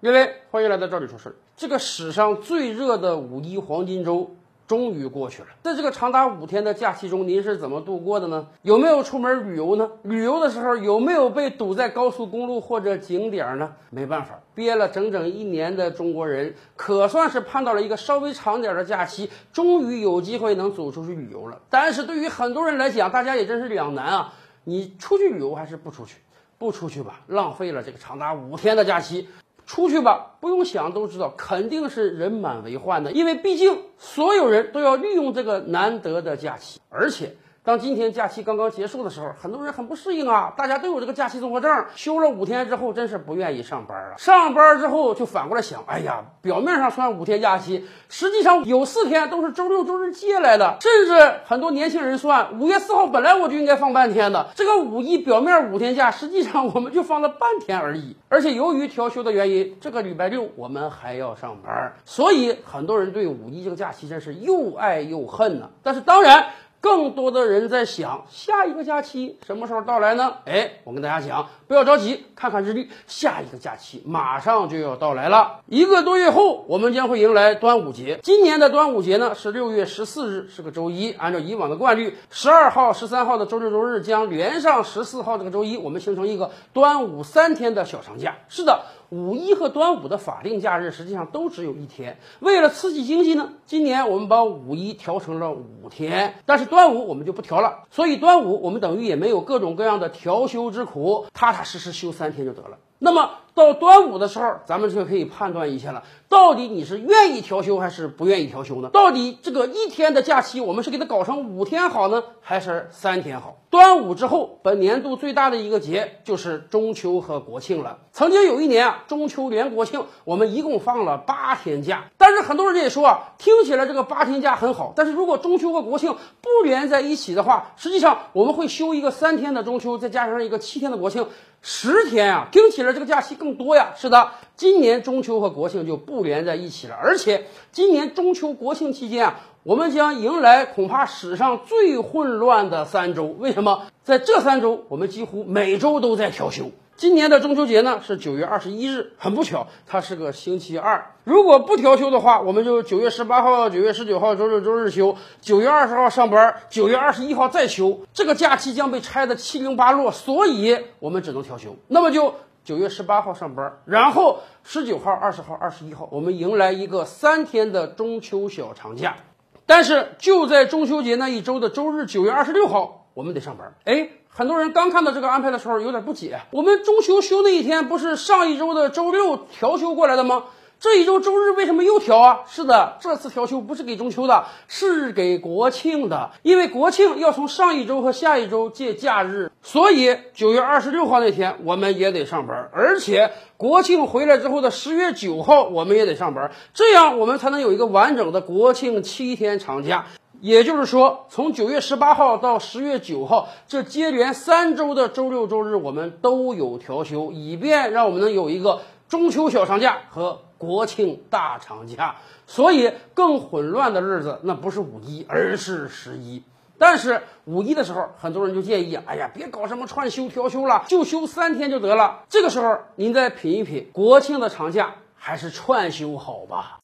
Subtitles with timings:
[0.00, 1.34] 各位，欢迎来到这里说事儿。
[1.56, 4.30] 这个史上最热的五一黄金周
[4.64, 8.46] 终于过去了，在这个长达五天的假期中，您是怎么度过的呢？
[8.62, 9.90] 有没有出门旅游呢？
[10.04, 13.72] 旅游的时候有没有被堵在高速公路或者景点呢？
[13.90, 21.60] 没办法，憋了整整一年的中国人，可算是盼到了一个稍微长点的假期，终于有机会能走出去旅游了。
[21.68, 24.32] 但是对于很多人来讲，大家也真是两难啊！
[24.62, 26.18] 你出去旅游还是不出去？
[26.56, 29.26] 不出去吧，浪费了这个长达五天的假期。
[29.68, 37.36] 出去吧，不用想都知道，肯定是人满为患的，因为毕竟所有人都要利用这个难得的假期，而且。
[37.64, 40.54] 当今天假期刚刚结束的时候，很多人很不适应啊！
[40.56, 44.14] 大家都有这个假期综合症，休了五天之后，真是不愿意上班了。
[44.16, 50.78] 上班之后就反过来想，哎呀，表面上算五天假期，实际上有四天都是周六周日借来的。
[50.80, 58.16] 甚至很多年轻人算，五月四号本来我就应该放半天的，这个五一表面五天假，实际上我们就放了半天而已。
[58.30, 65.68] 而且由于调休的原因，这个礼拜六我们还要上班，所以很多人对五一这个假期真是又爱又恨呢。
[65.82, 66.46] 但是当然。
[66.80, 70.34] 更多的人在想，下一个假期什么时候到来呢？
[70.44, 75.60] 哎，我跟大家讲，不要着急，看看日历，下一个假期马上就要到来了。
[75.66, 78.20] 一个多月后，我们将会迎来端午节。
[78.22, 81.12] 今年的端午节呢是六月十四日，是个周一。
[81.12, 88.36] 按照以往的惯例，十二号、十三号的周六周日将连上十四号这个周一，我们形成一个端午三天的小长假。
[88.48, 88.80] 是的。
[89.10, 92.18] 五一和端午的法定假日实际上都只有一天。
[92.40, 97.84] 为了刺激经济呢，今年我们把五一调成了五天，但是端午我们就不调了。
[97.90, 102.78] 所以端午我们等于也没有各种各样的调休之苦，踏踏实实休三天就得了。
[102.98, 108.90] 那么到端午的时候，咱们就可以判断一下了，到底你是愿意调休还是不愿意调休呢？
[108.92, 113.56] 到底这个一天的假期，我们是给它搞成五天好呢，还是三天好？
[113.70, 117.98] 端午之后，本年度最大的一个节就是中秋和国庆了。
[118.12, 122.04] 曾经有一年啊，中秋连国庆，我们一共放了八天假。
[122.16, 131.26] 但是很多人也说啊，听起来这个八天假很好，但是如果中秋和国庆不连在一起的话，实际上我们会休一个三天的中秋，再加上一个七天的国庆。
[131.60, 133.92] 十天啊，听起来而这个假期更多呀。
[133.96, 143.24] 是的，今年中秋和国庆就不连在一起了，而且今年中秋国庆期间啊，我们将迎来恐怕史上最混乱的三周。
[143.24, 143.82] 为什么？
[144.02, 146.70] 在这三周，我们几乎每周都在调休。
[146.96, 151.14] 今年的中秋节呢是九月二十一日，很不巧，它是个星期二。
[151.22, 161.76] 如果不调休的话，我们就九月十八号、九月十九号周六周日休，九月二十号上班，九月二十一号再休，这个假期将被拆得七零八落，所以我们只能调休。
[161.86, 162.34] 那么就
[162.68, 169.16] 九月十八号上班，然后十九号、二十号、二十一号，我们迎来一个三天的中秋小长假。
[169.64, 173.74] 但是就在中秋节那一周的周日，九月二十六号，我们得上班。
[173.84, 174.10] 哎。
[174.30, 180.44] 很多人刚看到这个安排的时候有点不解，我们中秋休那一天不是上一周的周六调休过来的吗？
[180.80, 182.40] 这一周周日为什么又调啊？
[182.46, 200.06] 是的，这次调休不是给中秋的，是给国庆的，因为国庆要从上一周和下一周借假日，所以九月二十六号那天我们也得上班，而且国庆回来之后的十月九号我们也得上班，这样我们才能有一个完整的国庆七天长假。
[200.40, 212.16] 也就是说，从九月十八号到十月九号，这接连三周的周六周日，我们都有调休，以便让我们能有一个中秋小长假和国庆大长假。
[212.46, 216.42] 所以，更混乱的日子那不是五一，而是十一。
[216.78, 222.24] 但是五一的时候，很多人就建议哎呀，别搞什么串休调休了，就休三天就得了。
[222.28, 226.76] 这个时候，您再品一品，国庆的长假还是串休好吧？